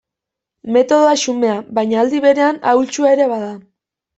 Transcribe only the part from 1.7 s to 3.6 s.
baina, aldi berean, ahaltsua ere bada.